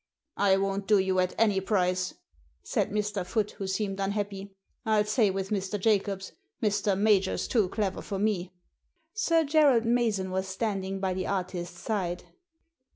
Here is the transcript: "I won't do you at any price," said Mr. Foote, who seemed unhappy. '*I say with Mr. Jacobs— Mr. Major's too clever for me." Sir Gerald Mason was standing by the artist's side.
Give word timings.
"I 0.37 0.57
won't 0.57 0.87
do 0.87 0.97
you 0.97 1.19
at 1.19 1.35
any 1.37 1.61
price," 1.61 2.15
said 2.63 2.89
Mr. 2.89 3.23
Foote, 3.23 3.51
who 3.59 3.67
seemed 3.67 3.99
unhappy. 3.99 4.51
'*I 4.83 5.03
say 5.03 5.29
with 5.29 5.51
Mr. 5.51 5.79
Jacobs— 5.79 6.31
Mr. 6.63 6.97
Major's 6.97 7.47
too 7.47 7.69
clever 7.69 8.01
for 8.01 8.17
me." 8.17 8.51
Sir 9.13 9.43
Gerald 9.43 9.85
Mason 9.85 10.31
was 10.31 10.47
standing 10.47 10.99
by 10.99 11.13
the 11.13 11.27
artist's 11.27 11.79
side. 11.79 12.23